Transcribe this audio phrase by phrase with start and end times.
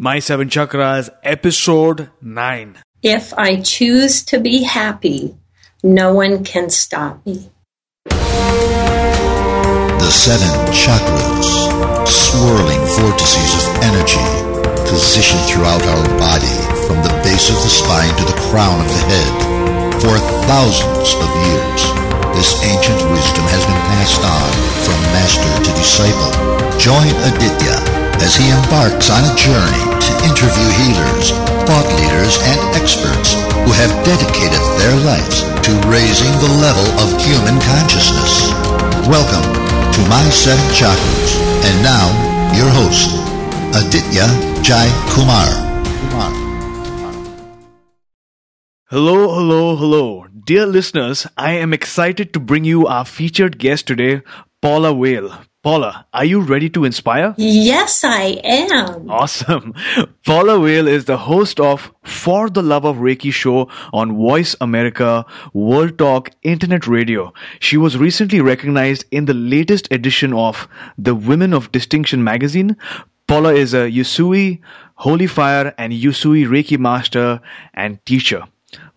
[0.00, 2.78] My Seven Chakras, Episode 9.
[3.02, 5.36] If I choose to be happy,
[5.84, 7.50] no one can stop me.
[8.08, 11.44] The seven chakras,
[12.08, 14.24] swirling vortices of energy,
[14.88, 16.56] positioned throughout our body
[16.88, 20.00] from the base of the spine to the crown of the head.
[20.00, 20.16] For
[20.48, 21.92] thousands of years,
[22.32, 24.48] this ancient wisdom has been passed on
[24.80, 26.32] from master to disciple.
[26.80, 27.89] Join Aditya
[28.20, 31.32] as he embarks on a journey to interview healers,
[31.64, 33.32] thought leaders, and experts
[33.64, 38.52] who have dedicated their lives to raising the level of human consciousness.
[39.08, 39.44] Welcome
[39.96, 41.32] to My Seven Chakras.
[41.64, 42.06] And now,
[42.52, 43.08] your host,
[43.74, 44.28] Aditya
[44.62, 45.70] Jai Kumar.
[48.90, 50.26] Hello, hello, hello.
[50.44, 54.22] Dear listeners, I am excited to bring you our featured guest today,
[54.60, 55.30] Paula Vail.
[55.62, 57.34] Paula, are you ready to inspire?
[57.36, 59.10] Yes, I am.
[59.10, 59.74] Awesome.
[60.24, 65.26] Paula Vail is the host of For the Love of Reiki show on Voice America
[65.52, 67.34] World Talk Internet Radio.
[67.58, 72.78] She was recently recognized in the latest edition of the Women of Distinction magazine.
[73.26, 74.60] Paula is a Usui
[74.94, 77.38] Holy Fire and Usui Reiki master
[77.74, 78.44] and teacher.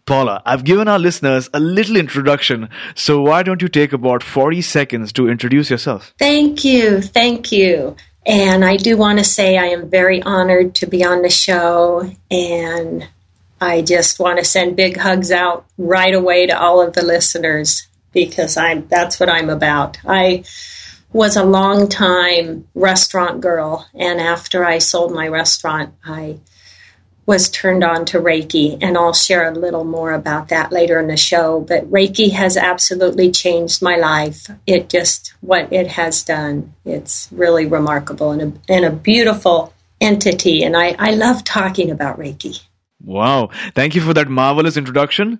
[0.05, 4.61] Paula, I've given our listeners a little introduction, so why don't you take about 40
[4.61, 6.13] seconds to introduce yourself?
[6.19, 7.01] Thank you.
[7.01, 7.95] Thank you.
[8.25, 12.09] And I do want to say I am very honored to be on the show,
[12.29, 13.07] and
[13.61, 17.87] I just want to send big hugs out right away to all of the listeners
[18.11, 19.97] because I'm that's what I'm about.
[20.05, 20.43] I
[21.11, 26.39] was a long time restaurant girl, and after I sold my restaurant, I
[27.25, 31.07] was turned on to Reiki, and I'll share a little more about that later in
[31.07, 31.61] the show.
[31.61, 34.49] But Reiki has absolutely changed my life.
[34.67, 40.63] It just, what it has done, it's really remarkable and a, and a beautiful entity.
[40.63, 42.61] And I, I love talking about Reiki.
[43.02, 43.49] Wow.
[43.75, 45.39] Thank you for that marvelous introduction.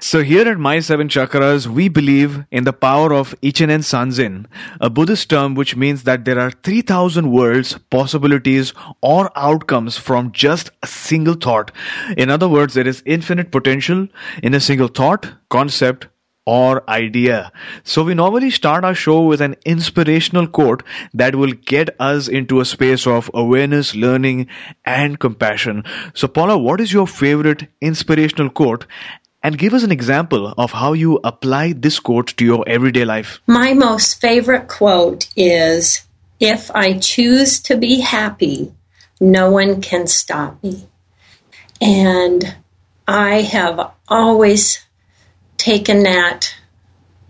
[0.00, 4.46] So here at My Seven Chakras, we believe in the power of Ichinen Sanzen,
[4.80, 8.72] a Buddhist term which means that there are 3000 worlds, possibilities,
[9.02, 11.72] or outcomes from just a single thought.
[12.16, 14.06] In other words, there is infinite potential
[14.40, 16.06] in a single thought, concept,
[16.48, 17.52] or idea.
[17.84, 20.82] So we normally start our show with an inspirational quote
[21.12, 24.46] that will get us into a space of awareness, learning,
[24.86, 25.84] and compassion.
[26.14, 28.86] So Paula, what is your favorite inspirational quote?
[29.42, 33.40] And give us an example of how you apply this quote to your everyday life.
[33.46, 36.02] My most favorite quote is
[36.40, 38.72] If I choose to be happy,
[39.20, 40.86] no one can stop me.
[41.80, 42.56] And
[43.06, 44.84] I have always
[45.56, 46.54] taken that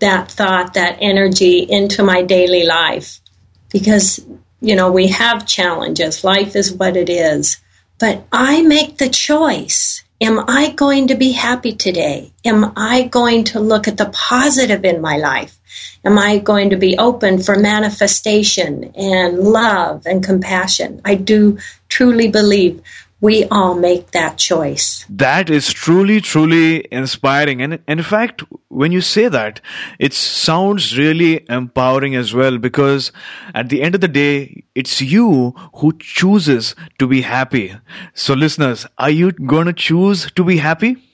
[0.00, 3.20] that thought, that energy into my daily life
[3.68, 4.24] because
[4.60, 6.24] you know, we have challenges.
[6.24, 7.58] Life is what it is.
[7.98, 12.32] But I make the choice Am I going to be happy today?
[12.44, 15.56] Am I going to look at the positive in my life?
[16.04, 21.02] Am I going to be open for manifestation and love and compassion?
[21.04, 21.58] I do
[21.88, 22.82] truly believe
[23.20, 25.04] we all make that choice.
[25.08, 27.60] That is truly, truly inspiring.
[27.62, 29.60] And, in fact, when you say that,
[29.98, 33.10] it sounds really empowering as well because
[33.54, 37.74] at the end of the day, it's you who chooses to be happy.
[38.14, 41.07] So listeners, are you going to choose to be happy?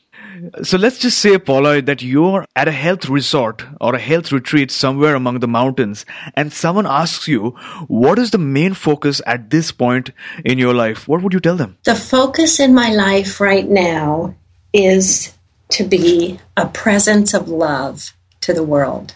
[0.63, 4.71] So let's just say, Paula, that you're at a health resort or a health retreat
[4.71, 7.51] somewhere among the mountains, and someone asks you,
[7.89, 10.11] what is the main focus at this point
[10.45, 11.07] in your life?
[11.07, 11.77] What would you tell them?
[11.85, 14.35] The focus in my life right now
[14.73, 15.33] is
[15.71, 18.13] to be a presence of love
[18.43, 19.15] to the world,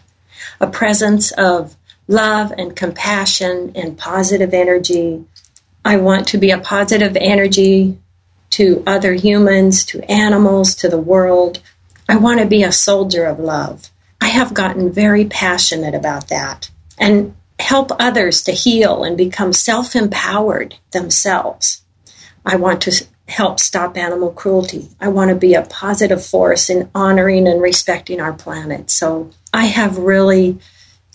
[0.61, 5.25] a presence of love and compassion and positive energy.
[5.85, 7.99] I want to be a positive energy
[8.51, 11.61] to other humans, to animals, to the world.
[12.09, 13.91] I want to be a soldier of love.
[14.21, 19.95] I have gotten very passionate about that and help others to heal and become self
[19.95, 21.83] empowered themselves.
[22.45, 24.89] I want to help stop animal cruelty.
[25.01, 28.91] I want to be a positive force in honoring and respecting our planet.
[28.91, 30.59] So I have really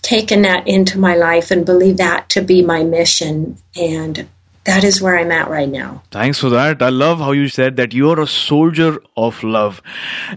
[0.00, 3.56] taken that into my life and believe that to be my mission.
[3.74, 4.28] And
[4.64, 6.02] that is where I'm at right now.
[6.10, 6.82] Thanks for that.
[6.82, 9.82] I love how you said that you're a soldier of love.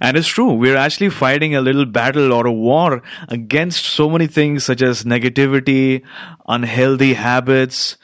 [0.01, 0.53] And it's true.
[0.53, 5.03] We're actually fighting a little battle or a war against so many things such as
[5.03, 6.03] negativity,
[6.47, 7.97] unhealthy habits,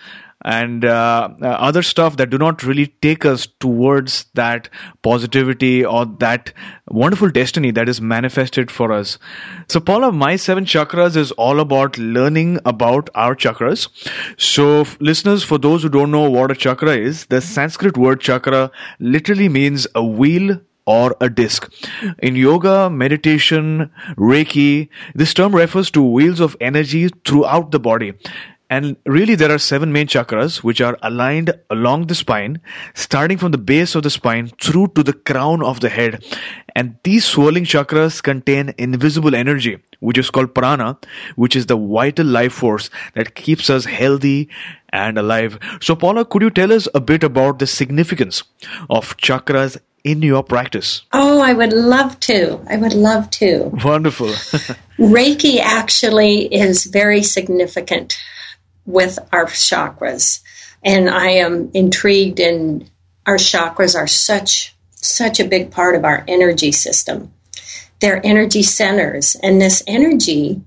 [0.44, 4.70] and uh, uh, other stuff that do not really take us towards that
[5.02, 6.52] positivity or that
[6.90, 9.18] wonderful destiny that is manifested for us.
[9.70, 13.88] So, Paula, my seven chakras is all about learning about our chakras.
[14.38, 18.22] So, f- listeners, for those who don't know what a chakra is, the Sanskrit word
[18.22, 21.72] chakra literally means a wheel or a disc.
[22.20, 28.14] In yoga, meditation, Reiki, this term refers to wheels of energy throughout the body.
[28.70, 32.60] And really, there are seven main chakras which are aligned along the spine,
[32.96, 36.24] starting from the base of the spine through to the crown of the head.
[36.76, 40.98] And these swirling chakras contain invisible energy, which is called prana,
[41.36, 44.50] which is the vital life force that keeps us healthy
[44.90, 45.60] and alive.
[45.82, 48.44] So, Paula, could you tell us a bit about the significance
[48.90, 51.04] of chakras in your practice?
[51.12, 52.60] Oh, I would love to.
[52.70, 53.72] I would love to.
[53.84, 54.28] Wonderful.
[54.98, 58.18] Reiki actually is very significant
[58.86, 60.42] with our chakras.
[60.84, 62.90] And I am intrigued in
[63.26, 67.34] our chakras are such such a big part of our energy system.
[68.00, 70.62] They're energy centers and this energy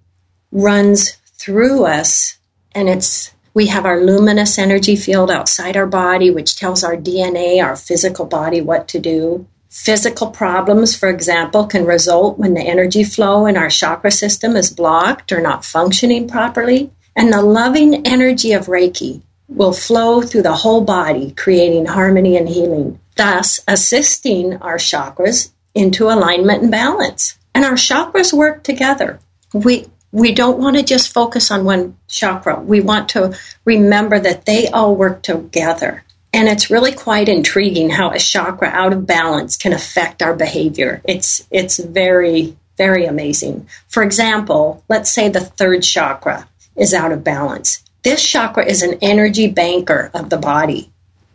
[0.52, 2.38] runs through us
[2.72, 7.62] and it's we have our luminous energy field outside our body which tells our DNA,
[7.62, 9.46] our physical body what to do.
[9.70, 14.72] Physical problems, for example, can result when the energy flow in our chakra system is
[14.72, 16.90] blocked or not functioning properly.
[17.16, 22.48] And the loving energy of Reiki will flow through the whole body, creating harmony and
[22.48, 27.38] healing, thus assisting our chakras into alignment and balance.
[27.54, 29.18] And our chakras work together.
[29.54, 32.60] We we don't want to just focus on one chakra.
[32.60, 36.04] We want to remember that they all work together.
[36.32, 41.00] And it's really quite intriguing how a chakra out of balance can affect our behavior.
[41.04, 43.68] It's it's very very amazing.
[43.88, 47.82] For example, let's say the third chakra is out of balance.
[48.02, 50.92] This chakra is an energy banker of the body.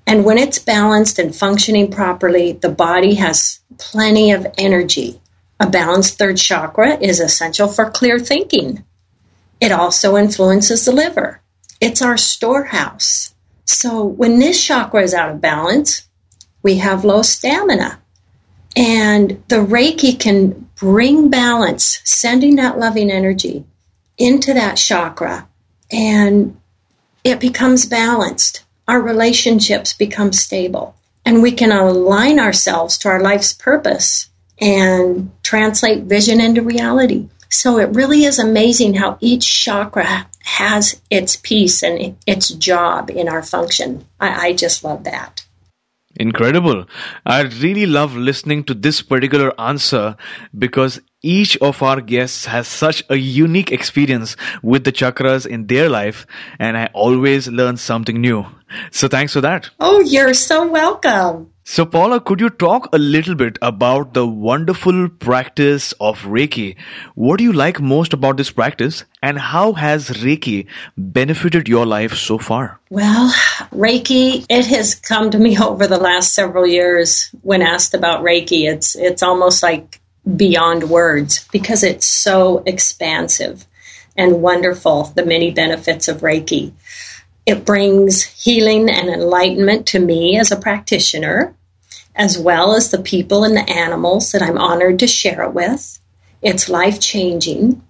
[0.07, 5.21] And when it's balanced and functioning properly, the body has plenty of energy.
[5.59, 8.83] A balanced third chakra is essential for clear thinking.
[9.59, 11.41] It also influences the liver.
[11.79, 13.33] It's our storehouse.
[13.65, 16.07] So when this chakra is out of balance,
[16.63, 17.99] we have low stamina.
[18.75, 23.65] And the Reiki can bring balance, sending that loving energy
[24.17, 25.47] into that chakra
[25.91, 26.59] and
[27.23, 28.63] it becomes balanced.
[28.87, 34.29] Our relationships become stable and we can align ourselves to our life's purpose
[34.59, 37.29] and translate vision into reality.
[37.49, 43.27] So it really is amazing how each chakra has its piece and its job in
[43.27, 44.05] our function.
[44.19, 45.45] I, I just love that.
[46.21, 46.85] Incredible.
[47.25, 50.15] I really love listening to this particular answer
[50.56, 55.89] because each of our guests has such a unique experience with the chakras in their
[55.89, 56.27] life,
[56.59, 58.45] and I always learn something new.
[58.91, 59.71] So thanks for that.
[59.79, 61.51] Oh, you're so welcome.
[61.73, 66.75] So, Paula, could you talk a little bit about the wonderful practice of Reiki?
[67.15, 72.15] What do you like most about this practice, and how has Reiki benefited your life
[72.15, 72.77] so far?
[72.89, 73.31] Well,
[73.71, 78.69] Reiki, it has come to me over the last several years when asked about Reiki.
[78.69, 80.01] It's, it's almost like
[80.35, 83.65] beyond words because it's so expansive
[84.18, 86.73] and wonderful, the many benefits of Reiki.
[87.45, 91.56] It brings healing and enlightenment to me as a practitioner,
[92.15, 95.99] as well as the people and the animals that I'm honored to share it with.
[96.41, 97.81] It's life changing.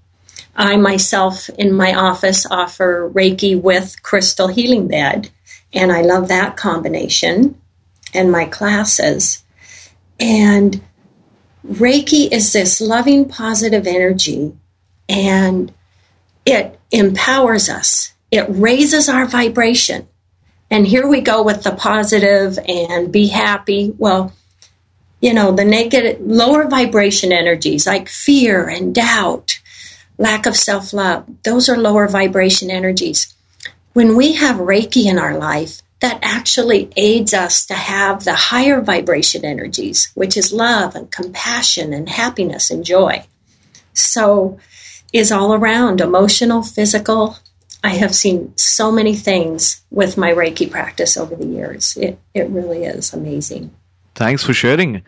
[0.55, 5.29] I myself in my office offer Reiki with crystal healing bed,
[5.73, 7.59] and I love that combination
[8.13, 9.43] and my classes.
[10.19, 10.81] And
[11.65, 14.53] Reiki is this loving, positive energy,
[15.07, 15.73] and
[16.45, 18.13] it empowers us.
[18.31, 20.07] It raises our vibration.
[20.71, 23.93] And here we go with the positive and be happy.
[23.97, 24.33] Well,
[25.19, 29.59] you know, the negative, lower vibration energies like fear and doubt,
[30.17, 33.35] lack of self love, those are lower vibration energies.
[33.93, 38.81] When we have Reiki in our life, that actually aids us to have the higher
[38.81, 43.23] vibration energies, which is love and compassion and happiness and joy.
[43.93, 44.57] So,
[45.13, 47.37] is all around emotional, physical.
[47.83, 51.97] I have seen so many things with my Reiki practice over the years.
[51.97, 53.71] It, it really is amazing.
[54.13, 55.03] Thanks for sharing.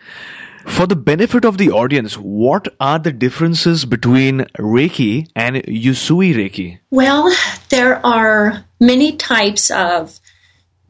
[0.66, 6.78] For the benefit of the audience, what are the differences between Reiki and Usui Reiki?
[6.90, 7.32] Well,
[7.68, 10.18] there are many types of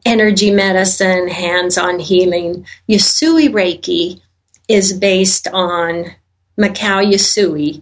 [0.05, 2.65] energy medicine, hands on healing.
[2.89, 4.21] Usui Reiki
[4.67, 6.05] is based on
[6.57, 7.81] Mikao Usui,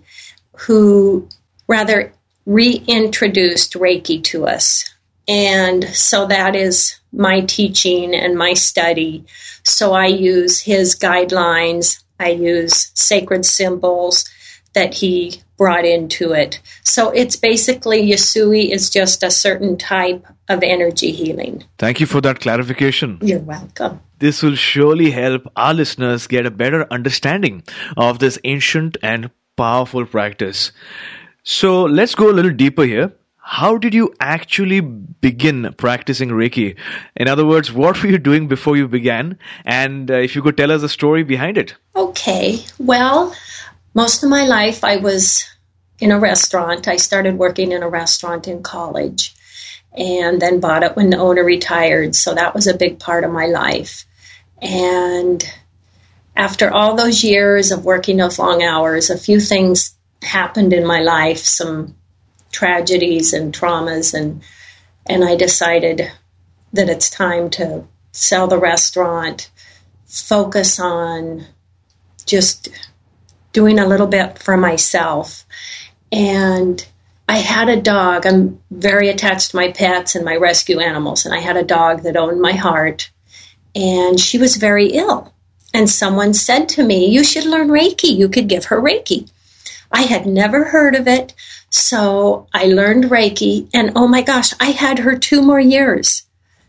[0.57, 1.29] who
[1.67, 2.11] rather
[2.45, 4.93] reintroduced Reiki to us
[5.27, 9.25] And so that is my teaching and my study.
[9.63, 14.25] So I use his guidelines, I use sacred symbols
[14.73, 16.59] that he brought into it.
[16.83, 21.63] So it's basically Usui is just a certain type of energy healing.
[21.77, 23.19] Thank you for that clarification.
[23.21, 24.01] You're welcome.
[24.19, 27.63] This will surely help our listeners get a better understanding
[27.95, 30.71] of this ancient and powerful practice.
[31.43, 33.11] So let's go a little deeper here.
[33.37, 36.77] How did you actually begin practicing Reiki?
[37.17, 39.37] In other words, what were you doing before you began?
[39.65, 41.75] And uh, if you could tell us the story behind it.
[41.93, 42.63] Okay.
[42.79, 43.35] Well,
[43.93, 45.45] most of my life I was
[45.99, 46.87] in a restaurant.
[46.87, 49.35] I started working in a restaurant in college
[49.91, 52.15] and then bought it when the owner retired.
[52.15, 54.05] So that was a big part of my life.
[54.61, 55.43] And
[56.35, 59.92] after all those years of working those long hours, a few things
[60.23, 61.95] happened in my life, some
[62.51, 64.43] tragedies and traumas and
[65.05, 66.09] and I decided
[66.71, 69.49] that it's time to sell the restaurant,
[70.05, 71.45] focus on
[72.25, 72.69] just
[73.51, 75.45] doing a little bit for myself.
[76.11, 76.85] And
[77.27, 78.25] I had a dog.
[78.25, 81.25] I'm very attached to my pets and my rescue animals.
[81.25, 83.11] And I had a dog that owned my heart.
[83.75, 85.33] And she was very ill.
[85.73, 88.15] And someone said to me, You should learn Reiki.
[88.15, 89.31] You could give her Reiki.
[89.93, 91.33] I had never heard of it.
[91.69, 93.69] So I learned Reiki.
[93.73, 96.23] And oh my gosh, I had her two more years.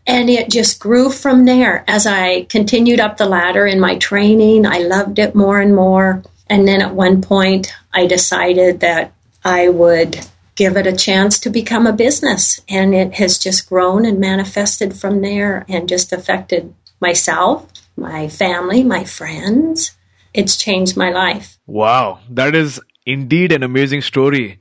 [0.07, 4.67] And it just grew from there as I continued up the ladder in my training.
[4.67, 6.23] I loved it more and more.
[6.47, 9.13] And then at one point, I decided that
[9.43, 10.19] I would
[10.53, 12.61] give it a chance to become a business.
[12.69, 17.67] And it has just grown and manifested from there and just affected myself,
[17.97, 19.91] my family, my friends.
[20.33, 21.57] It's changed my life.
[21.65, 24.59] Wow, that is indeed an amazing story.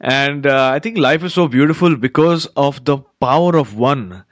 [0.00, 4.24] And uh, I think life is so beautiful because of the power of one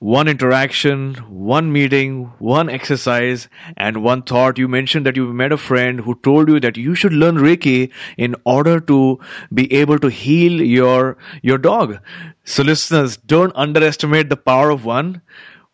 [0.00, 4.56] one interaction, one meeting, one exercise, and one thought.
[4.56, 7.90] You mentioned that you met a friend who told you that you should learn Reiki
[8.16, 9.18] in order to
[9.52, 11.98] be able to heal your, your dog.
[12.44, 15.20] So listeners, don't underestimate the power of one.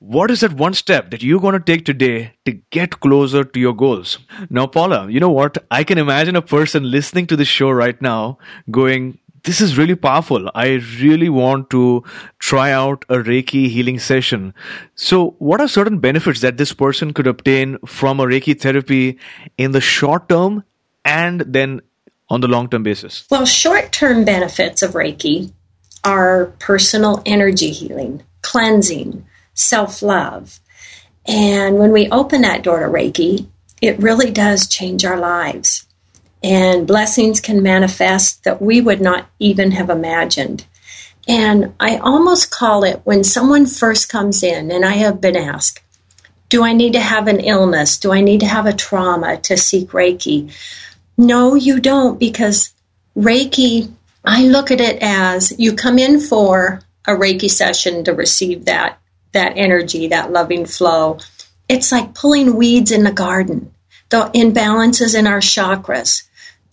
[0.06, 3.58] What is that one step that you're going to take today to get closer to
[3.58, 4.18] your goals?
[4.50, 5.56] Now, Paula, you know what?
[5.70, 8.37] I can imagine a person listening to this show right now
[8.70, 10.50] going, this is really powerful.
[10.54, 12.04] I really want to
[12.38, 14.52] try out a Reiki healing session.
[14.94, 19.18] So, what are certain benefits that this person could obtain from a Reiki therapy
[19.56, 20.64] in the short term
[21.06, 21.80] and then
[22.28, 23.26] on the long term basis?
[23.30, 25.50] Well, short term benefits of Reiki
[26.04, 30.61] are personal energy healing, cleansing, self love.
[31.26, 33.46] And when we open that door to Reiki,
[33.80, 35.87] it really does change our lives
[36.44, 40.66] and blessings can manifest that we would not even have imagined.
[41.26, 45.80] And I almost call it when someone first comes in, and I have been asked,
[46.50, 47.96] Do I need to have an illness?
[47.96, 50.52] Do I need to have a trauma to seek Reiki?
[51.16, 52.75] No, you don't, because
[53.16, 53.90] Reiki,
[54.23, 58.99] I look at it as you come in for a Reiki session to receive that,
[59.34, 61.18] that energy, that loving flow.
[61.68, 63.72] It's like pulling weeds in the garden,
[64.08, 66.24] the imbalances in our chakras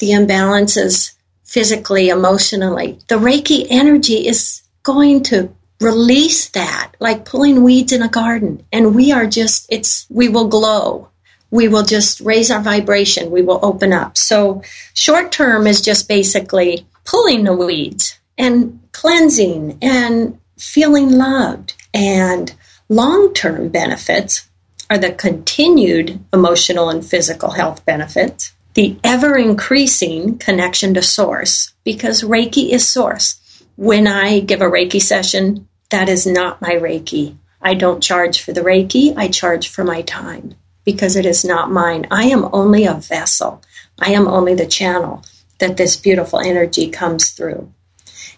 [0.02, 1.14] the imbalances
[1.46, 3.00] physically, emotionally.
[3.08, 8.66] The Reiki energy is going to release that like pulling weeds in a garden.
[8.74, 11.08] And we are just, it's, we will glow.
[11.52, 13.32] We will just raise our vibration.
[13.32, 14.18] We will open up.
[14.18, 14.64] So
[14.94, 21.76] short term is just basically pulling the weeds and cleansing and feeling loved.
[21.94, 22.54] And
[22.90, 24.48] long term benefits
[24.90, 32.24] are the continued emotional and physical health benefits the ever increasing connection to source because
[32.24, 33.38] Reiki is source.
[33.76, 37.36] When I give a Reiki session, that is not my Reiki.
[37.62, 40.56] I don't charge for the Reiki, I charge for my time
[40.86, 42.08] because it is not mine.
[42.12, 43.62] I am only a vessel,
[44.00, 45.24] I am only the channel
[45.60, 47.72] that this beautiful energy comes through.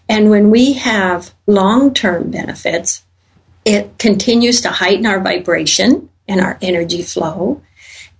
[0.08, 3.03] And when we have long term benefits,
[3.64, 7.62] it continues to heighten our vibration and our energy flow.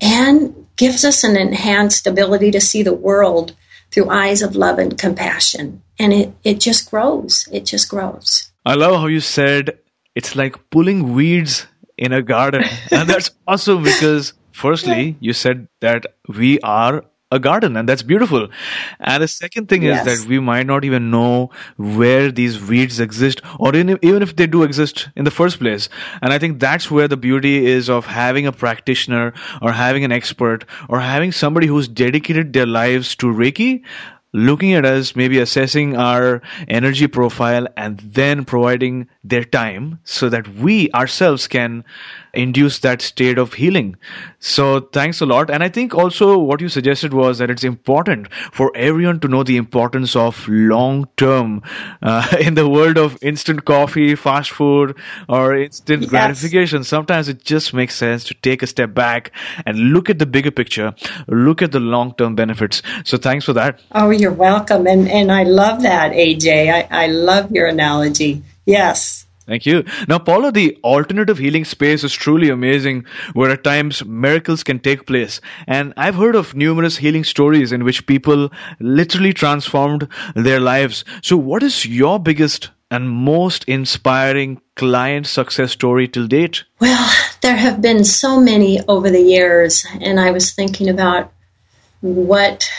[0.00, 3.54] And gives us an enhanced ability to see the world
[3.90, 5.82] through eyes of love and compassion.
[5.98, 7.48] And it, it just grows.
[7.52, 8.50] It just grows.
[8.66, 9.78] I love how you said
[10.14, 12.64] it's like pulling weeds in a garden.
[12.90, 18.48] and that's awesome because, firstly, you said that we are a garden and that's beautiful
[19.00, 20.06] and the second thing yes.
[20.06, 24.36] is that we might not even know where these weeds exist or in, even if
[24.36, 25.88] they do exist in the first place
[26.22, 30.12] and i think that's where the beauty is of having a practitioner or having an
[30.12, 33.82] expert or having somebody who's dedicated their lives to reiki
[34.34, 40.46] looking at us, maybe assessing our energy profile, and then providing their time so that
[40.56, 41.84] we ourselves can
[42.36, 43.96] induce that state of healing.
[44.38, 45.50] So thanks a lot.
[45.50, 49.42] And I think also what you suggested was that it's important for everyone to know
[49.42, 51.62] the importance of long term
[52.02, 54.96] uh, in the world of instant coffee, fast food,
[55.28, 56.10] or instant yes.
[56.10, 56.84] gratification.
[56.84, 59.32] Sometimes it just makes sense to take a step back
[59.64, 60.94] and look at the bigger picture,
[61.28, 62.82] look at the long term benefits.
[63.04, 63.80] So thanks for that.
[63.92, 64.86] Oh, you're welcome.
[64.86, 66.72] And, and I love that, AJ.
[66.72, 68.42] I, I love your analogy.
[68.66, 69.23] Yes.
[69.46, 69.84] Thank you.
[70.08, 75.06] Now, Paula, the alternative healing space is truly amazing, where at times miracles can take
[75.06, 75.42] place.
[75.66, 81.04] And I've heard of numerous healing stories in which people literally transformed their lives.
[81.22, 86.64] So, what is your biggest and most inspiring client success story till date?
[86.80, 91.32] Well, there have been so many over the years, and I was thinking about
[92.00, 92.70] what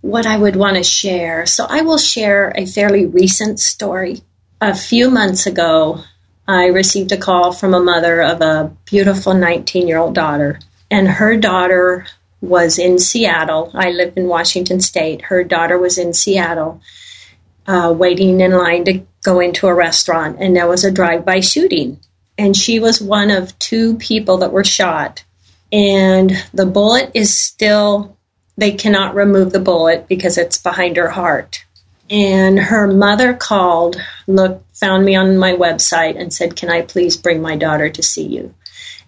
[0.00, 1.46] what I would want to share.
[1.46, 4.22] So, I will share a fairly recent story
[4.60, 6.02] a few months ago,
[6.46, 10.58] I received a call from a mother of a beautiful 19 year old daughter.
[10.90, 12.06] And her daughter
[12.40, 13.70] was in Seattle.
[13.74, 15.22] I live in Washington State.
[15.22, 16.82] Her daughter was in Seattle
[17.66, 21.40] uh, waiting in line to go into a restaurant, and there was a drive by
[21.40, 21.98] shooting.
[22.36, 25.24] And she was one of two people that were shot.
[25.72, 28.16] And the bullet is still,
[28.56, 31.64] they cannot remove the bullet because it's behind her heart.
[32.10, 37.16] And her mother called, looked, found me on my website, and said, Can I please
[37.16, 38.54] bring my daughter to see you?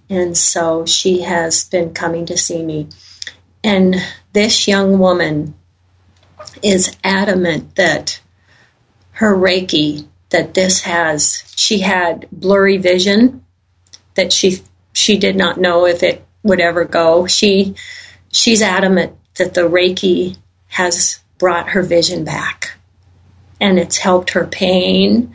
[0.08, 2.88] And so she has been coming to see me.
[3.62, 3.96] And
[4.32, 5.54] this young woman
[6.62, 8.20] is adamant that
[9.12, 13.44] her Reiki, that this has, she had blurry vision,
[14.14, 14.62] that she
[14.92, 17.26] she did not know if it would ever go.
[17.26, 17.74] She
[18.32, 20.38] she's adamant that the Reiki
[20.68, 22.75] has brought her vision back
[23.60, 25.34] and it's helped her pain.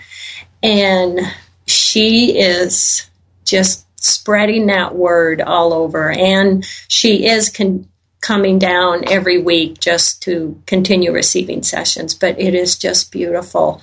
[0.64, 1.20] And
[1.68, 3.08] she is
[3.46, 6.12] just spreading that word all over.
[6.12, 7.88] And she is con-
[8.22, 12.14] coming down every week just to continue receiving sessions.
[12.14, 13.82] But it is just beautiful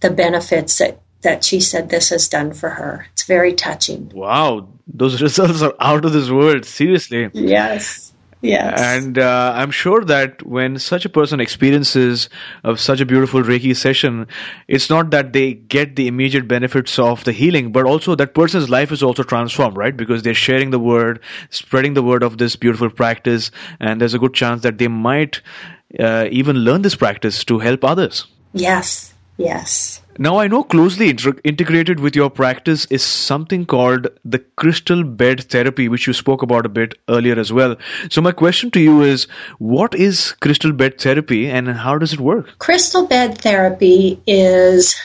[0.00, 3.06] the benefits that, that she said this has done for her.
[3.12, 4.10] It's very touching.
[4.14, 4.68] Wow.
[4.86, 6.64] Those results are out of this world.
[6.64, 7.30] Seriously.
[7.34, 8.07] Yes.
[8.40, 8.80] Yes.
[8.80, 12.28] And uh, I'm sure that when such a person experiences
[12.62, 14.28] of such a beautiful Reiki session,
[14.68, 18.70] it's not that they get the immediate benefits of the healing, but also that person's
[18.70, 19.96] life is also transformed, right?
[19.96, 21.20] Because they're sharing the word,
[21.50, 25.40] spreading the word of this beautiful practice, and there's a good chance that they might
[25.98, 28.26] uh, even learn this practice to help others.
[28.52, 29.12] Yes.
[29.36, 30.02] Yes.
[30.20, 35.44] Now, I know closely inter- integrated with your practice is something called the crystal bed
[35.44, 37.76] therapy, which you spoke about a bit earlier as well.
[38.10, 39.28] So, my question to you is
[39.58, 42.58] what is crystal bed therapy and how does it work?
[42.58, 44.96] Crystal bed therapy is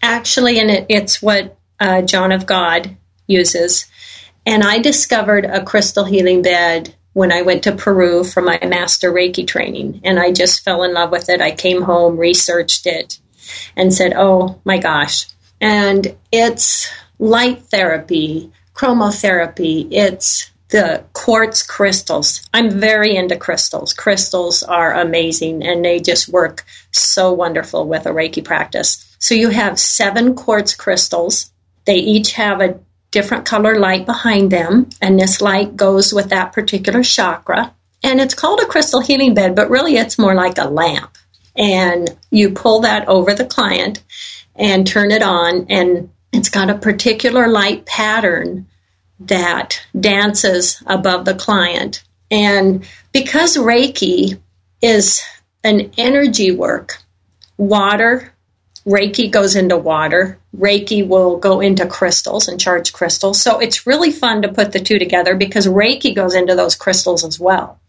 [0.00, 3.84] actually, and it, it's what uh, John of God uses.
[4.46, 9.12] And I discovered a crystal healing bed when I went to Peru for my master
[9.12, 10.00] Reiki training.
[10.02, 11.42] And I just fell in love with it.
[11.42, 13.18] I came home, researched it
[13.76, 15.26] and said, oh my gosh.
[15.60, 22.48] And it's light therapy, chromotherapy, it's the quartz crystals.
[22.52, 23.92] I'm very into crystals.
[23.92, 29.16] Crystals are amazing and they just work so wonderful with a Reiki practice.
[29.18, 31.50] So you have seven quartz crystals.
[31.84, 32.80] They each have a
[33.10, 37.72] different color light behind them, and this light goes with that particular chakra.
[38.02, 41.16] And it's called a crystal healing bed, but really it's more like a lamp
[41.56, 44.02] and you pull that over the client
[44.54, 48.66] and turn it on and it's got a particular light pattern
[49.20, 52.04] that dances above the client.
[52.30, 54.38] And because reiki
[54.82, 55.22] is
[55.64, 56.98] an energy work
[57.56, 58.32] water
[58.86, 60.38] reiki goes into water.
[60.56, 63.40] Reiki will go into crystals and charge crystals.
[63.42, 67.24] So it's really fun to put the two together because reiki goes into those crystals
[67.24, 67.80] as well.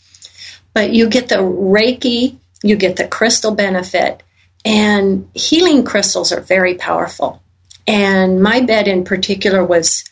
[0.73, 4.24] But you get the reiki you get the crystal benefit.
[4.65, 7.41] And healing crystals are very powerful.
[7.86, 10.04] And my bed in particular was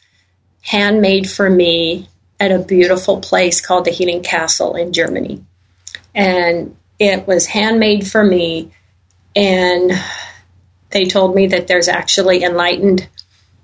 [0.62, 5.44] handmade for me at a beautiful place called the Healing Castle in Germany.
[6.14, 8.72] And it was handmade for me.
[9.36, 9.92] And
[10.92, 13.08] they told me that there's actually enlightened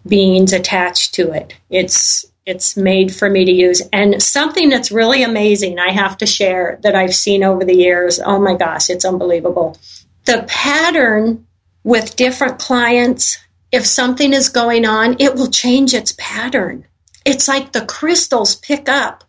[0.05, 1.55] beings attached to it.
[1.69, 3.81] It's it's made for me to use.
[3.93, 8.19] And something that's really amazing, I have to share that I've seen over the years.
[8.19, 9.77] Oh my gosh, it's unbelievable.
[10.25, 11.45] The pattern
[11.83, 13.37] with different clients,
[13.71, 16.85] if something is going on, it will change its pattern.
[17.25, 19.23] It's like the crystals pick up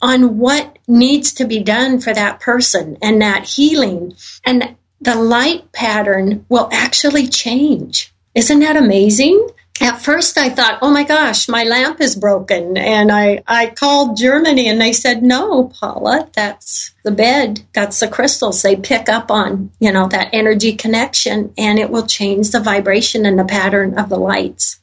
[0.00, 4.14] on what needs to be done for that person and that healing.
[4.44, 8.12] And the light pattern will actually change.
[8.34, 9.48] Isn't that amazing?
[9.80, 12.76] At first I thought, oh my gosh, my lamp is broken.
[12.76, 17.62] And I, I called Germany and they said, no, Paula, that's the bed.
[17.72, 18.62] That's the crystals.
[18.62, 23.26] They pick up on, you know, that energy connection and it will change the vibration
[23.26, 24.80] and the pattern of the lights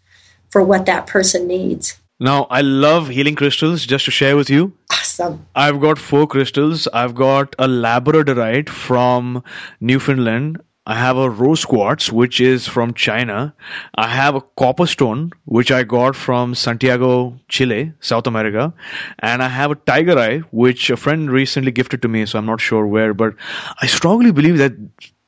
[0.50, 1.98] for what that person needs.
[2.20, 4.74] Now, I love healing crystals just to share with you.
[4.92, 5.48] Awesome.
[5.56, 6.88] I've got four crystals.
[6.94, 9.44] I've got a labradorite from
[9.80, 10.62] Newfoundland.
[10.88, 13.54] I have a rose quartz, which is from China.
[13.96, 18.74] I have a copper stone, which I got from Santiago, Chile, South America.
[19.20, 22.48] And I have a tiger eye, which a friend recently gifted to me, so I'm
[22.48, 23.14] not sure where.
[23.14, 23.36] But
[23.80, 24.74] I strongly believe that,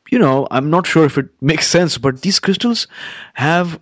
[0.09, 2.87] you know, I'm not sure if it makes sense, but these crystals
[3.35, 3.79] have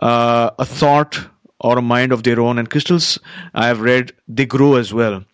[0.00, 1.28] uh, a thought
[1.64, 2.58] or a mind of their own.
[2.58, 3.18] And crystals,
[3.54, 5.24] I have read, they grow as well.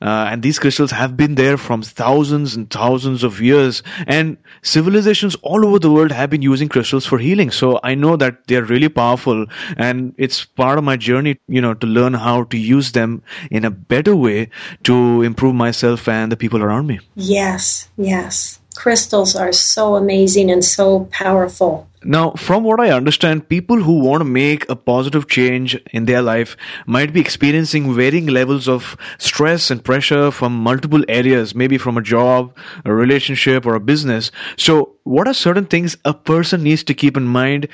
[0.00, 3.82] Uh, and these crystals have been there from thousands and thousands of years.
[4.06, 7.50] And civilizations all over the world have been using crystals for healing.
[7.50, 9.46] So I know that they're really powerful.
[9.76, 13.64] And it's part of my journey, you know, to learn how to use them in
[13.64, 14.50] a better way
[14.84, 17.00] to improve myself and the people around me.
[17.16, 18.60] Yes, yes.
[18.74, 21.88] Crystals are so amazing and so powerful.
[22.04, 26.20] Now, from what I understand, people who want to make a positive change in their
[26.20, 26.56] life
[26.86, 32.02] might be experiencing varying levels of stress and pressure from multiple areas, maybe from a
[32.02, 34.32] job, a relationship, or a business.
[34.56, 37.68] So, what are certain things a person needs to keep in mind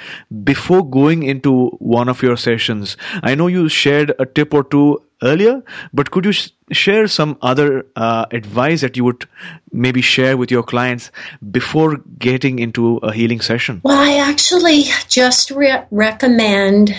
[0.44, 2.98] before going into one of your sessions?
[3.22, 7.38] I know you shared a tip or two earlier, but could you sh- share some
[7.42, 9.26] other uh, advice that you would
[9.72, 11.10] maybe share with your clients
[11.50, 13.80] before getting into a healing session?
[13.84, 16.94] Well, I actually just re- recommend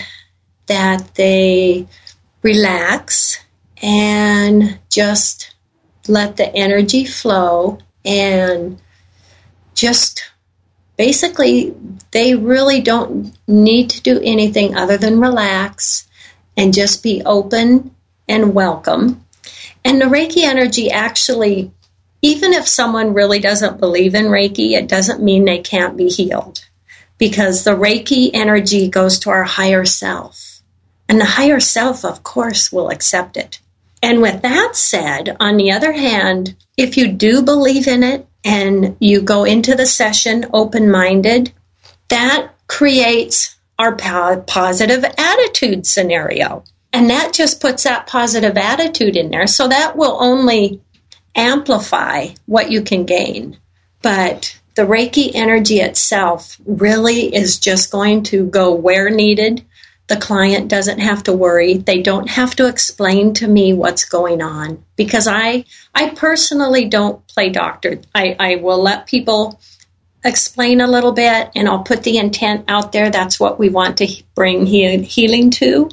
[0.66, 1.86] that they
[2.42, 3.38] relax
[3.82, 5.54] and just
[6.08, 8.80] let the energy flow and
[9.74, 10.30] just
[10.96, 11.74] basically
[12.10, 16.06] they really don't need to do anything other than relax
[16.56, 17.94] and just be open
[18.30, 19.24] and welcome.
[19.84, 21.72] And the Reiki energy actually,
[22.22, 26.64] even if someone really doesn't believe in Reiki, it doesn't mean they can't be healed
[27.18, 30.62] because the Reiki energy goes to our higher self.
[31.08, 33.58] And the higher self, of course, will accept it.
[34.00, 38.96] And with that said, on the other hand, if you do believe in it and
[39.00, 41.52] you go into the session open minded,
[42.08, 46.64] that creates our positive attitude scenario.
[46.92, 49.46] And that just puts that positive attitude in there.
[49.46, 50.80] So that will only
[51.34, 53.58] amplify what you can gain.
[54.02, 59.64] But the Reiki energy itself really is just going to go where needed.
[60.08, 61.76] The client doesn't have to worry.
[61.76, 67.24] They don't have to explain to me what's going on because I, I personally don't
[67.28, 68.00] play doctor.
[68.12, 69.60] I, I will let people
[70.24, 73.10] explain a little bit and I'll put the intent out there.
[73.10, 75.90] That's what we want to bring healing to.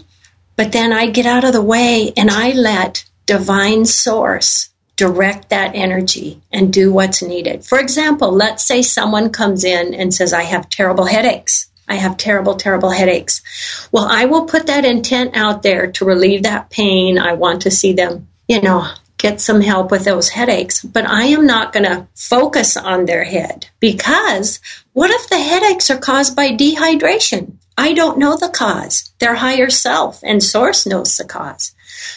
[0.57, 5.75] But then I get out of the way and I let divine source direct that
[5.75, 7.63] energy and do what's needed.
[7.63, 11.67] For example, let's say someone comes in and says, I have terrible headaches.
[11.87, 13.87] I have terrible, terrible headaches.
[13.91, 17.17] Well, I will put that intent out there to relieve that pain.
[17.17, 21.25] I want to see them, you know, get some help with those headaches, but I
[21.25, 24.59] am not going to focus on their head because
[24.93, 27.53] what if the headaches are caused by dehydration?
[27.77, 29.11] I don't know the cause.
[29.19, 31.73] Their higher self and source knows the cause.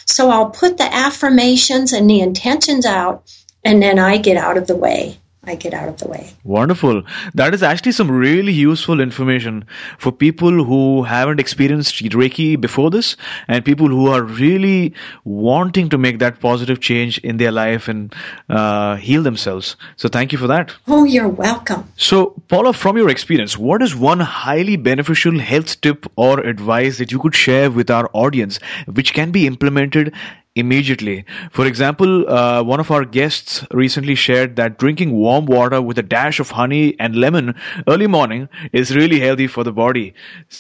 [0.07, 3.31] So I'll put the affirmations and the intentions out
[3.63, 5.19] and then I get out of the way.
[5.51, 6.31] I get out of the way.
[6.45, 7.03] Wonderful.
[7.35, 9.65] That is actually some really useful information
[9.99, 13.17] for people who haven't experienced Reiki before this
[13.49, 18.15] and people who are really wanting to make that positive change in their life and
[18.49, 19.77] uh, heal themselves.
[19.97, 20.73] So thank you for that.
[20.87, 21.89] Oh, you're welcome.
[21.97, 27.11] So, Paula, from your experience, what is one highly beneficial health tip or advice that
[27.11, 30.15] you could share with our audience which can be implemented
[30.55, 31.25] immediately.
[31.53, 36.03] For example, uh, one of our guests recently shared that drinking warm water with a
[36.03, 37.55] dash of honey and lemon
[37.87, 40.15] early morning is really healthy for the body.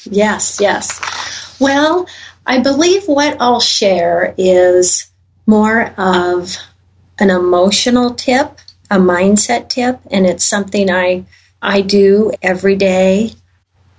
[0.05, 1.00] Yes, yes.
[1.61, 2.07] Well,
[2.46, 5.11] I believe what I'll share is
[5.46, 6.57] more of
[7.18, 8.59] an emotional tip,
[8.90, 11.24] a mindset tip, and it's something I
[11.62, 13.33] I do every day.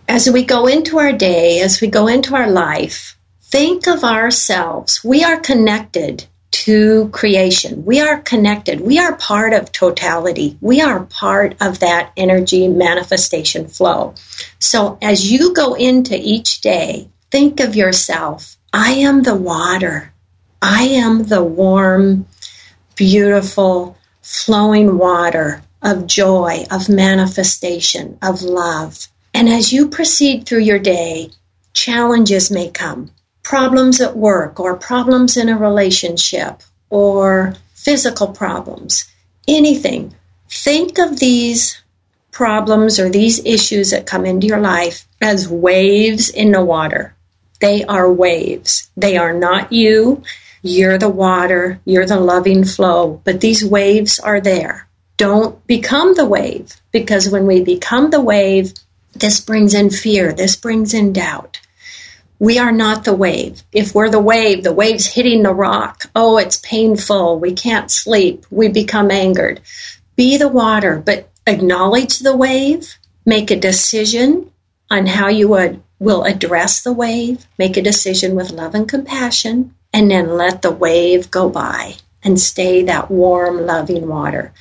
[0.07, 3.15] As we go into our day, as we go into our life,
[3.51, 5.03] think of ourselves.
[5.03, 7.85] We are connected to creation.
[7.85, 8.81] We are connected.
[8.81, 10.57] We are part of totality.
[10.61, 14.15] We are part of that energy manifestation flow.
[14.59, 18.55] So as you go into each day, think of yourself.
[18.73, 20.13] I am the water.
[20.61, 22.27] I am the warm,
[22.95, 29.07] beautiful, flowing water of joy, of manifestation, of love.
[29.33, 31.31] And as you proceed through your day,
[31.73, 33.11] challenges may come.
[33.43, 39.05] Problems at work or problems in a relationship or physical problems,
[39.47, 40.13] anything.
[40.49, 41.81] Think of these
[42.31, 47.15] problems or these issues that come into your life as waves in the water.
[47.59, 48.89] They are waves.
[48.97, 50.23] They are not you.
[50.61, 51.79] You're the water.
[51.85, 53.21] You're the loving flow.
[53.23, 54.87] But these waves are there.
[55.17, 58.73] Don't become the wave because when we become the wave,
[59.13, 60.33] this brings in fear.
[60.33, 61.59] This brings in doubt.
[62.41, 63.61] We are not the wave.
[63.71, 66.05] If we're the wave, the wave's hitting the rock.
[66.15, 67.39] Oh, it's painful.
[67.39, 68.47] We can't sleep.
[68.49, 69.61] We become angered.
[70.15, 72.95] Be the water, but acknowledge the wave,
[73.27, 74.51] make a decision
[74.89, 79.75] on how you would will address the wave, make a decision with love and compassion,
[79.93, 84.51] and then let the wave go by and stay that warm, loving water.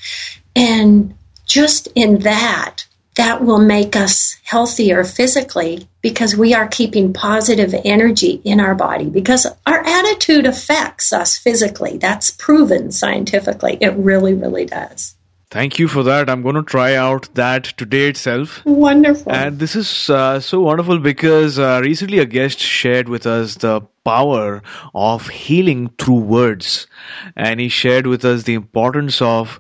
[0.55, 1.15] And
[1.47, 2.85] just in that,
[3.21, 9.11] that will make us healthier physically because we are keeping positive energy in our body
[9.11, 11.99] because our attitude affects us physically.
[11.99, 13.77] That's proven scientifically.
[13.79, 15.17] It really, really does.
[15.51, 16.31] Thank you for that.
[16.31, 18.65] I'm going to try out that today itself.
[18.65, 19.33] Wonderful.
[19.33, 23.81] And this is uh, so wonderful because uh, recently a guest shared with us the
[24.05, 24.63] power
[24.95, 26.87] of healing through words.
[27.35, 29.59] And he shared with us the importance of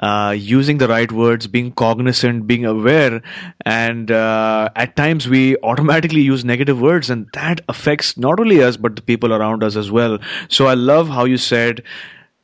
[0.00, 3.20] uh, using the right words, being cognizant, being aware.
[3.66, 8.76] And uh, at times we automatically use negative words, and that affects not only us,
[8.76, 10.20] but the people around us as well.
[10.48, 11.82] So I love how you said,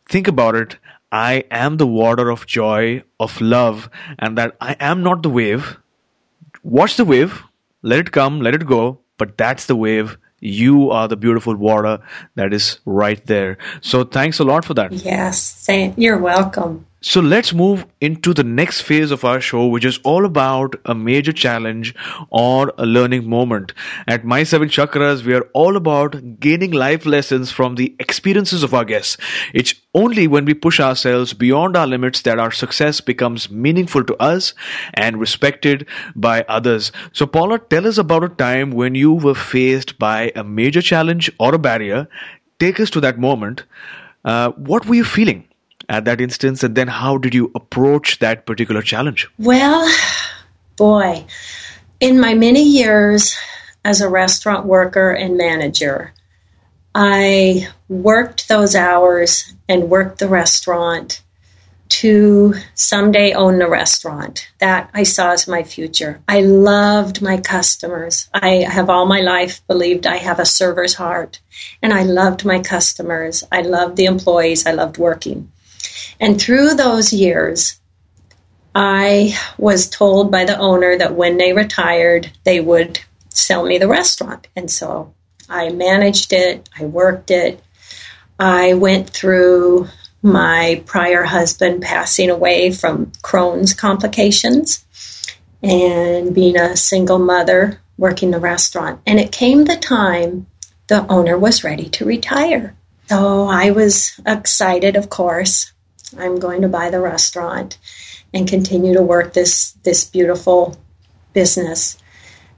[0.08, 0.78] think about it
[1.12, 5.79] I am the water of joy, of love, and that I am not the wave.
[6.62, 7.42] Watch the wave,
[7.83, 10.18] let it come, let it go, but that's the wave.
[10.40, 11.99] You are the beautiful water
[12.35, 13.59] that is right there.
[13.81, 14.92] So thanks a lot for that.
[14.92, 15.66] Yes,
[15.97, 16.87] you're welcome.
[17.00, 20.96] So let's move into the next phase of our show, which is all about a
[20.96, 21.94] major challenge
[22.30, 23.72] or a learning moment.
[24.08, 28.74] At My Seven Chakras, we are all about gaining life lessons from the experiences of
[28.74, 29.16] our guests.
[29.54, 34.16] It's only when we push ourselves beyond our limits that our success becomes meaningful to
[34.20, 34.54] us
[34.94, 36.90] and respected by others.
[37.12, 41.30] So Paula, tell us about a time when you were faced by a major challenge
[41.38, 42.08] or a barrier.
[42.58, 43.62] Take us to that moment.
[44.24, 45.47] Uh, what were you feeling?
[45.88, 46.62] At that instance?
[46.62, 49.29] And then how did you approach that particular challenge?
[49.38, 49.88] Well,
[50.77, 51.24] boy,
[52.01, 53.37] in my many years
[53.85, 56.12] as a restaurant worker and manager,
[56.94, 61.22] I worked those hours and worked the restaurant
[61.88, 64.51] to someday own the restaurant.
[64.59, 66.20] That I saw as my future.
[66.29, 68.29] I loved my customers.
[68.35, 71.40] I have all my life believed I have a server's heart,
[71.83, 73.44] and I loved my customers.
[73.51, 74.66] I loved the employees.
[74.66, 75.51] I loved working.
[76.20, 77.80] And through those years,
[78.74, 83.88] I was told by the owner that when they retired, they would sell me the
[83.88, 84.46] restaurant.
[84.54, 85.14] And so
[85.48, 87.62] I managed it, I worked it.
[88.38, 89.88] I went through
[90.22, 94.84] my prior husband passing away from Crohn's complications
[95.62, 99.00] and being a single mother working the restaurant.
[99.06, 100.46] And it came the time
[100.87, 102.76] the owner was ready to retire.
[103.08, 105.72] So I was excited, of course.
[106.16, 107.79] I'm going to buy the restaurant
[108.33, 110.77] and continue to work this this beautiful
[111.33, 111.99] business.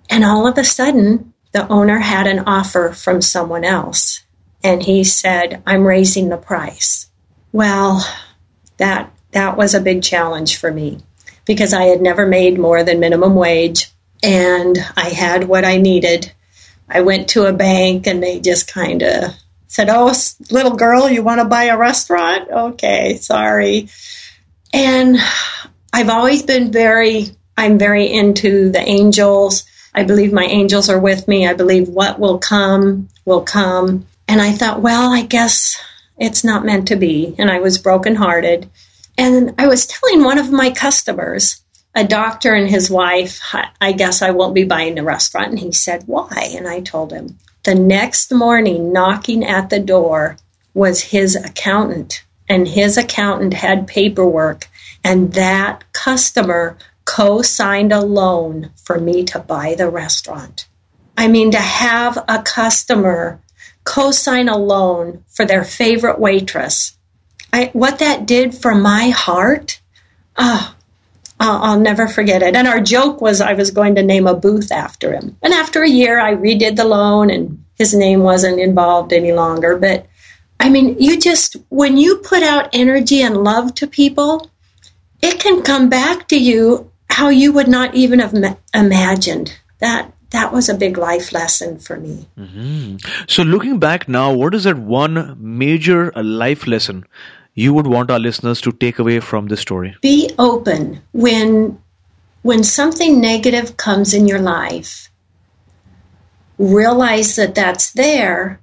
[0.09, 4.23] And all of a sudden, the owner had an offer from someone else,
[4.63, 7.09] and he said, "I'm raising the price."
[7.53, 8.05] Well,
[8.77, 11.01] that that was a big challenge for me
[11.45, 13.91] because I had never made more than minimum wage
[14.23, 16.33] and I had what I needed.
[16.89, 19.35] I went to a bank and they just kind of
[19.70, 20.12] said, Oh,
[20.50, 22.50] little girl, you want to buy a restaurant?
[22.50, 23.88] Okay, sorry.
[24.74, 25.16] And
[25.92, 29.64] I've always been very, I'm very into the angels.
[29.94, 31.46] I believe my angels are with me.
[31.46, 34.06] I believe what will come will come.
[34.26, 35.80] And I thought, well, I guess
[36.18, 37.37] it's not meant to be.
[37.38, 38.68] And I was brokenhearted.
[39.16, 41.62] And I was telling one of my customers,
[41.94, 43.40] a doctor and his wife,
[43.80, 45.50] I guess I won't be buying the restaurant.
[45.50, 46.54] And he said, why?
[46.56, 50.37] And I told him, the next morning, knocking at the door
[50.75, 54.68] was his accountant, and his accountant had paperwork,
[55.05, 60.66] and that customer co signed a loan for me to buy the restaurant.
[61.16, 63.40] I mean, to have a customer
[63.85, 66.96] co sign a loan for their favorite waitress,
[67.53, 69.81] I, what that did for my heart,
[70.37, 70.75] oh,
[71.40, 72.55] I'll, I'll never forget it.
[72.55, 75.37] And our joke was I was going to name a booth after him.
[75.42, 79.79] And after a year, I redid the loan and his name wasn't involved any longer.
[79.79, 80.07] But
[80.61, 84.50] I mean, you just, when you put out energy and love to people,
[85.22, 89.59] it can come back to you how you would not even have ma- imagined.
[89.79, 92.26] That that was a big life lesson for me.
[93.26, 97.05] So, looking back now, what is that one major uh, life lesson
[97.61, 99.94] you would want our listeners to take away from this story?
[100.01, 101.79] Be open when
[102.42, 105.11] when something negative comes in your life.
[106.59, 108.61] Realize that that's there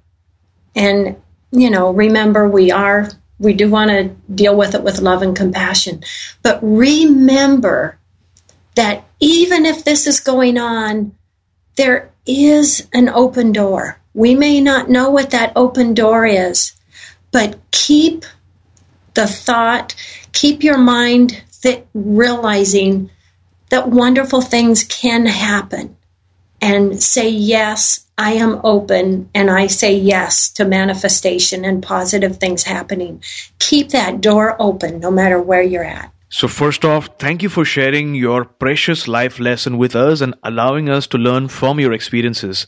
[0.74, 1.16] and
[1.50, 3.08] you know, remember we are
[3.38, 6.02] we do want to deal with it with love and compassion.
[6.42, 7.98] But remember
[8.74, 11.14] that even if this is going on,
[11.76, 14.00] there is an open door.
[14.12, 16.72] We may not know what that open door is,
[17.30, 18.24] but keep
[19.18, 19.96] the thought,
[20.30, 23.10] keep your mind th- realizing
[23.68, 25.96] that wonderful things can happen.
[26.60, 32.62] And say, yes, I am open, and I say yes to manifestation and positive things
[32.62, 33.22] happening.
[33.58, 36.12] Keep that door open no matter where you're at.
[36.28, 40.88] So, first off, thank you for sharing your precious life lesson with us and allowing
[40.88, 42.66] us to learn from your experiences.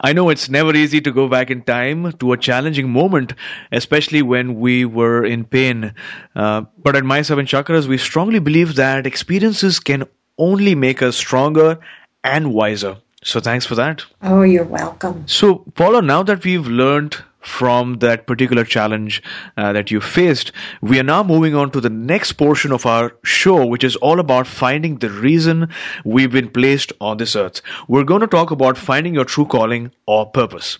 [0.00, 3.32] I know it's never easy to go back in time to a challenging moment,
[3.72, 5.94] especially when we were in pain.
[6.34, 10.04] Uh, but at My Seven Chakras, we strongly believe that experiences can
[10.38, 11.78] only make us stronger
[12.22, 12.98] and wiser.
[13.24, 14.04] So, thanks for that.
[14.22, 15.26] Oh, you're welcome.
[15.26, 19.22] So, Paula, now that we've learned from that particular challenge
[19.56, 20.50] uh, that you faced,
[20.82, 24.18] we are now moving on to the next portion of our show, which is all
[24.18, 25.68] about finding the reason
[26.04, 27.62] we've been placed on this earth.
[27.86, 30.78] We're going to talk about finding your true calling or purpose.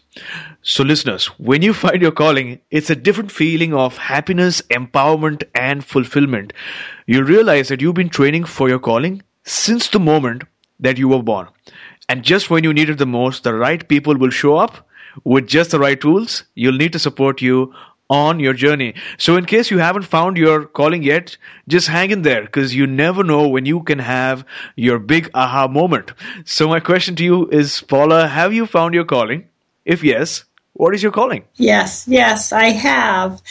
[0.63, 5.85] So, listeners, when you find your calling, it's a different feeling of happiness, empowerment, and
[5.85, 6.53] fulfillment.
[7.07, 10.43] You'll realize that you've been training for your calling since the moment
[10.81, 11.47] that you were born.
[12.09, 14.87] And just when you need it the most, the right people will show up
[15.25, 16.45] with just the right tools.
[16.55, 17.75] You'll need to support you
[18.09, 18.95] on your journey.
[19.19, 21.37] So, in case you haven't found your calling yet,
[21.69, 24.45] just hang in there because you never know when you can have
[24.77, 26.13] your big aha moment.
[26.45, 29.49] So, my question to you is Paula, have you found your calling?
[29.85, 31.45] If yes, what is your calling?
[31.55, 33.43] Yes, yes, I have.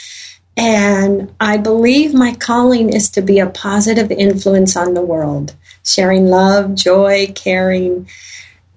[0.58, 6.28] And I believe my calling is to be a positive influence on the world, sharing
[6.28, 8.08] love, joy, caring.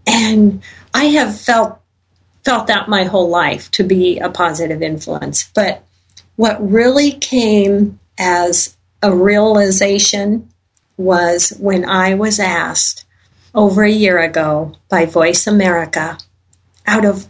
[0.04, 1.77] And I have felt
[2.48, 5.50] felt that my whole life to be a positive influence.
[5.54, 5.84] But
[6.36, 10.48] what really came as a realization
[10.96, 13.04] was when I was asked
[13.54, 16.16] over a year ago by Voice America
[16.86, 17.26] out of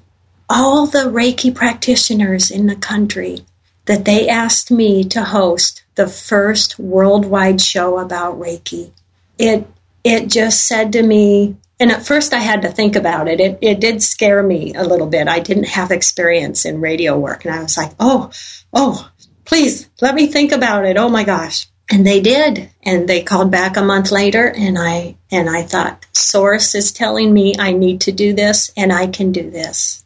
[0.49, 3.41] all the Reiki practitioners in the country
[3.87, 8.93] that they asked me to host the first worldwide show about Reiki.
[9.37, 9.67] It
[10.05, 13.41] it just said to me, and at first I had to think about it.
[13.41, 15.29] It it did scare me a little bit.
[15.29, 18.31] I didn't have experience in radio work, and I was like, oh,
[18.73, 19.11] oh,
[19.45, 20.97] please let me think about it.
[20.97, 21.67] Oh my gosh.
[21.91, 22.71] And they did.
[22.83, 27.33] And they called back a month later and I and I thought, Source is telling
[27.33, 30.05] me I need to do this and I can do this.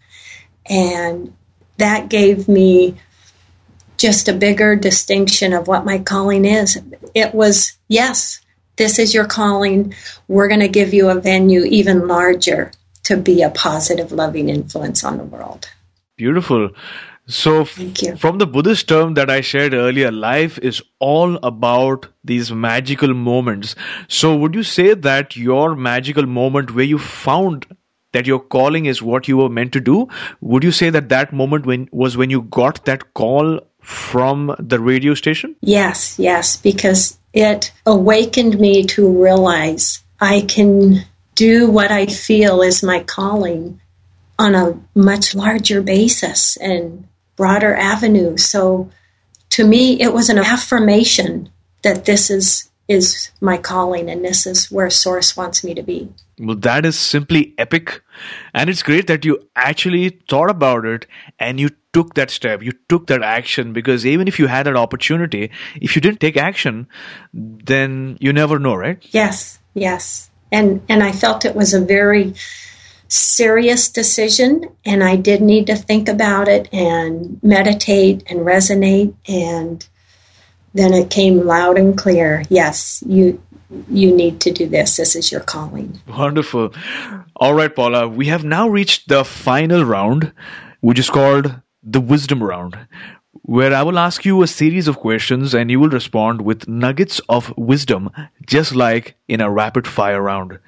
[0.65, 1.35] And
[1.79, 2.99] that gave me
[3.97, 6.81] just a bigger distinction of what my calling is.
[7.15, 8.41] It was, yes,
[8.83, 9.95] this is your calling.
[10.27, 12.73] We're going to give you a venue even larger
[13.05, 15.69] to be a positive, loving influence on the world.
[16.17, 16.71] Beautiful.
[17.27, 18.17] So, Thank you.
[18.17, 23.77] from the Buddhist term that I shared earlier, life is all about these magical moments.
[24.09, 27.65] So, would you say that your magical moment where you found
[28.11, 30.09] that your calling is what you were meant to do,
[30.41, 34.81] would you say that that moment when was when you got that call from the
[34.81, 35.57] radio station?
[35.61, 42.83] Yes, yes, because it awakened me to realize I can do what I feel is
[42.83, 43.81] my calling
[44.39, 48.37] on a much larger basis and broader avenue.
[48.37, 48.91] So
[49.51, 51.51] to me, it was an affirmation
[51.83, 56.09] that this is is my calling and this is where source wants me to be.
[56.39, 58.03] Well, that is simply epic.
[58.53, 61.07] And it's great that you actually thought about it
[61.39, 64.77] and you took that step, you took that action because even if you had that
[64.77, 65.51] opportunity,
[65.81, 66.89] if you didn't take action,
[67.33, 68.99] then you never know, right?
[69.11, 70.31] Yes, yes.
[70.51, 72.35] And and I felt it was a very
[73.09, 79.87] serious decision and I did need to think about it and meditate and resonate and
[80.75, 82.45] then it came loud and clear.
[82.49, 83.43] Yes, you
[83.91, 84.97] you need to do this.
[84.97, 86.01] This is your calling.
[86.07, 86.75] Wonderful.
[87.37, 90.33] All right, Paula, we have now reached the final round,
[90.81, 92.79] which is called the wisdom round,
[93.43, 97.21] where I will ask you a series of questions and you will respond with nuggets
[97.29, 98.11] of wisdom,
[98.47, 100.59] just like in a rapid fire round.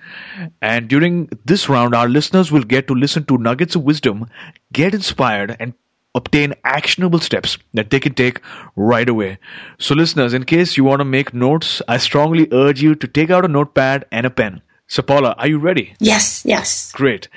[0.60, 4.28] And during this round, our listeners will get to listen to nuggets of wisdom,
[4.72, 5.74] get inspired, and
[6.14, 8.40] obtain actionable steps that they can take
[8.76, 9.38] right away.
[9.78, 13.30] So, listeners, in case you want to make notes, I strongly urge you to take
[13.30, 14.62] out a notepad and a pen.
[14.86, 15.94] So, Paula, are you ready?
[15.98, 16.92] Yes, yes.
[16.92, 17.28] Great.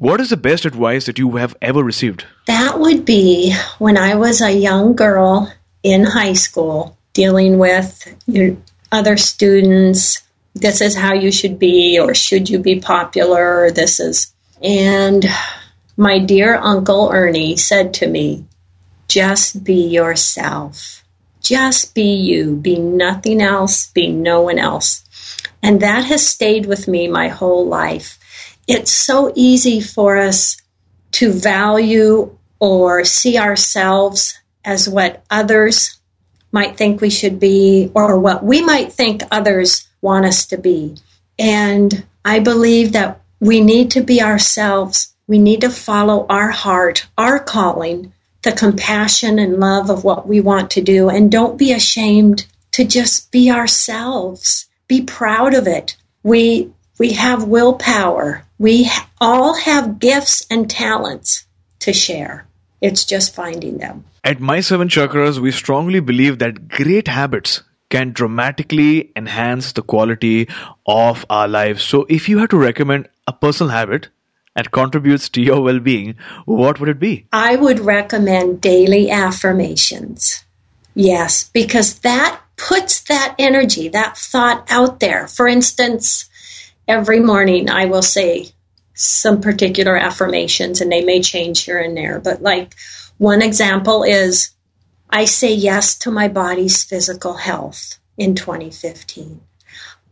[0.00, 2.24] What is the best advice that you have ever received?
[2.46, 8.56] That would be when I was a young girl in high school dealing with your
[8.90, 10.22] other students.
[10.54, 13.64] This is how you should be, or should you be popular?
[13.64, 14.32] Or This is.
[14.62, 15.26] And
[15.98, 18.46] my dear Uncle Ernie said to me,
[19.06, 21.04] just be yourself.
[21.42, 22.56] Just be you.
[22.56, 23.88] Be nothing else.
[23.88, 25.04] Be no one else.
[25.62, 28.16] And that has stayed with me my whole life.
[28.70, 30.56] It's so easy for us
[31.12, 35.98] to value or see ourselves as what others
[36.52, 40.96] might think we should be or what we might think others want us to be.
[41.36, 45.14] And I believe that we need to be ourselves.
[45.26, 48.12] We need to follow our heart, our calling,
[48.42, 51.08] the compassion and love of what we want to do.
[51.08, 54.66] And don't be ashamed to just be ourselves.
[54.86, 55.96] Be proud of it.
[56.22, 58.44] We, we have willpower.
[58.58, 61.46] We all have gifts and talents
[61.78, 62.46] to share.
[62.82, 64.04] It's just finding them.
[64.22, 70.48] At My Seven Chakras, we strongly believe that great habits can dramatically enhance the quality
[70.86, 71.82] of our lives.
[71.82, 74.08] So, if you had to recommend a personal habit
[74.54, 77.26] that contributes to your well being, what would it be?
[77.32, 80.44] I would recommend daily affirmations.
[80.94, 85.26] Yes, because that puts that energy, that thought out there.
[85.28, 86.28] For instance,
[86.90, 88.50] every morning I will say,
[88.94, 92.20] some particular affirmations and they may change here and there.
[92.20, 92.74] But like
[93.16, 94.50] one example is
[95.08, 99.40] I say yes to my body's physical health in 2015.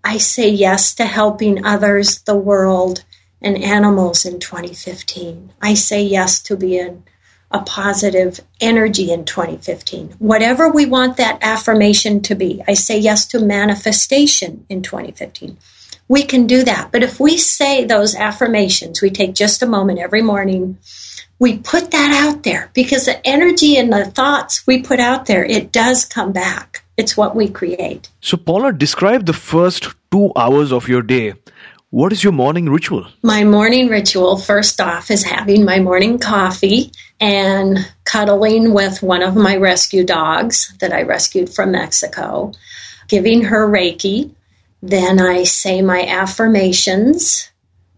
[0.03, 3.05] I say yes to helping others, the world,
[3.43, 5.53] and animals in 2015.
[5.61, 7.03] I say yes to being
[7.51, 10.15] a positive energy in 2015.
[10.19, 15.59] Whatever we want that affirmation to be, I say yes to manifestation in 2015
[16.09, 16.91] we can do that.
[16.91, 20.79] But if we say those affirmations, we take just a moment every morning,
[21.39, 25.45] we put that out there because the energy and the thoughts we put out there,
[25.45, 26.83] it does come back.
[26.97, 28.11] It's what we create.
[28.21, 31.35] So, Paula, describe the first two hours of your day.
[31.91, 33.07] What is your morning ritual?
[33.23, 39.37] My morning ritual, first off, is having my morning coffee and cuddling with one of
[39.37, 42.53] my rescue dogs that I rescued from Mexico,
[43.07, 44.35] giving her Reiki,
[44.83, 47.51] then I say my affirmations.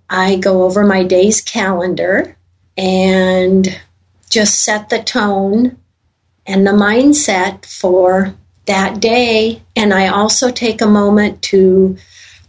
[0.08, 2.36] I go over my day's calendar
[2.76, 3.80] and
[4.28, 5.76] just set the tone
[6.46, 8.34] and the mindset for
[8.66, 9.62] that day.
[9.76, 11.96] And I also take a moment to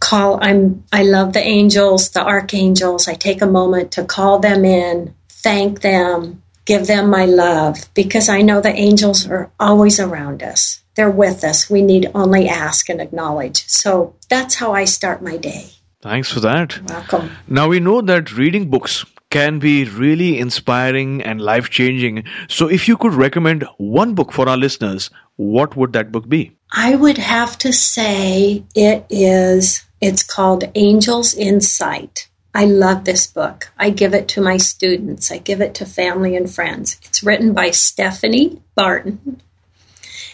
[0.00, 3.06] call I'm I love the angels, the archangels.
[3.06, 8.28] I take a moment to call them in, thank them, give them my love because
[8.28, 11.70] I know the angels are always around us they're with us.
[11.70, 13.66] We need only ask and acknowledge.
[13.68, 15.70] So that's how I start my day.
[16.02, 16.80] Thanks for that.
[16.88, 17.30] Welcome.
[17.46, 22.24] Now we know that reading books can be really inspiring and life changing.
[22.48, 26.56] So if you could recommend one book for our listeners, what would that book be?
[26.70, 32.28] I would have to say it is, it's called Angels in Sight.
[32.54, 33.72] I love this book.
[33.78, 35.32] I give it to my students.
[35.32, 37.00] I give it to family and friends.
[37.04, 39.40] It's written by Stephanie Barton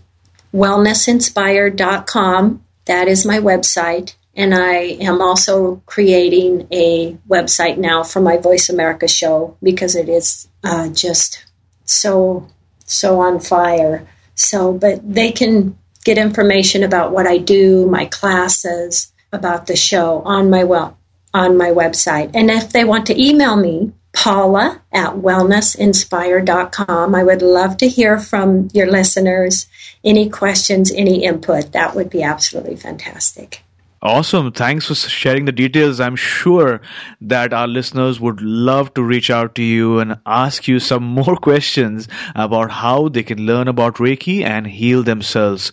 [0.55, 2.65] wellnessinspired.com.
[2.87, 4.15] That is my website.
[4.35, 10.09] And I am also creating a website now for my Voice America show because it
[10.09, 11.45] is uh, just
[11.85, 12.49] so,
[12.87, 14.09] so on fire.
[14.35, 20.23] So, but they can get information about what I do, my classes, about the show
[20.23, 20.99] on my well
[21.35, 22.33] on my website.
[22.35, 27.15] And if they want to email me, Paula at wellnessinspire.com.
[27.15, 29.67] I would love to hear from your listeners.
[30.05, 33.63] Any questions, any input, that would be absolutely fantastic.
[34.05, 34.51] Awesome.
[34.51, 36.01] Thanks for sharing the details.
[36.01, 36.81] I'm sure
[37.21, 41.37] that our listeners would love to reach out to you and ask you some more
[41.37, 45.71] questions about how they can learn about Reiki and heal themselves.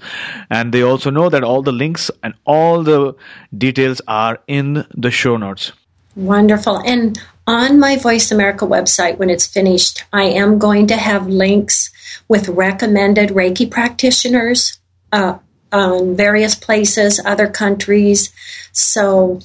[0.51, 3.15] And they also know that all the links and all the
[3.57, 5.71] details are in the show notes.
[6.15, 6.83] Wonderful.
[6.85, 7.19] And
[7.49, 11.89] on my Voice America website, when it's finished, I am going to have links
[12.27, 14.79] with recommended Reiki practitioners.
[15.11, 15.39] Uh,
[15.71, 18.31] um, various places, other countries.
[18.71, 19.39] So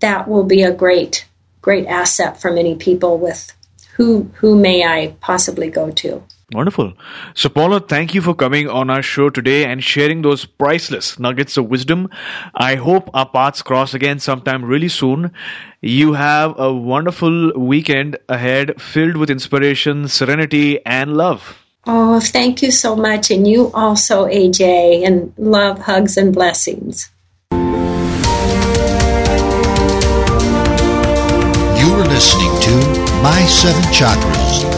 [0.00, 1.26] that will be a great,
[1.60, 3.52] great asset for many people with
[3.94, 6.22] who who may I possibly go to.
[6.50, 6.94] Wonderful.
[7.34, 11.58] So, Paula, thank you for coming on our show today and sharing those priceless nuggets
[11.58, 12.08] of wisdom.
[12.54, 15.32] I hope our paths cross again sometime really soon.
[15.82, 21.58] You have a wonderful weekend ahead filled with inspiration, serenity, and love.
[21.86, 23.30] Oh, thank you so much.
[23.30, 27.10] And you also, AJ, and love, hugs, and blessings.
[27.52, 27.58] You
[31.92, 32.70] are listening to
[33.22, 34.77] My Seven Chakras.